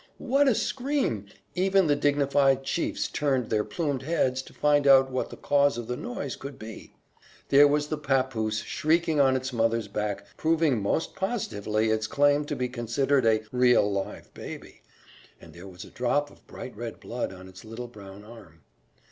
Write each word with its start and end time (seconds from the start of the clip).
What 0.17 0.47
a 0.47 0.55
scream! 0.55 1.27
Even 1.53 1.85
the 1.85 1.95
dignified 1.95 2.63
chiefs 2.63 3.07
turned 3.07 3.51
their 3.51 3.63
plumed 3.63 4.01
heads 4.01 4.41
to 4.41 4.51
find 4.51 4.87
out 4.87 5.11
what 5.11 5.29
the 5.29 5.37
cause 5.37 5.77
of 5.77 5.85
the 5.85 5.95
noise 5.95 6.35
could 6.35 6.57
be. 6.57 6.95
There 7.49 7.67
was 7.67 7.85
the 7.89 7.99
papoose 7.99 8.63
shrieking 8.63 9.19
on 9.19 9.35
its 9.35 9.53
mother's 9.53 9.87
back, 9.87 10.25
proving 10.37 10.81
most 10.81 11.15
positively 11.15 11.91
its 11.91 12.07
claim 12.07 12.45
to 12.45 12.55
be 12.55 12.67
considered 12.67 13.27
a 13.27 13.43
"real, 13.51 13.91
live 13.91 14.33
baby," 14.33 14.81
and 15.39 15.53
there 15.53 15.67
was 15.67 15.83
a 15.83 15.91
drop 15.91 16.31
of 16.31 16.47
bright 16.47 16.75
red 16.75 16.99
blood 16.99 17.31
on 17.31 17.47
its 17.47 17.63
little 17.63 17.87
brown 17.87 18.23
arm. 18.25 18.61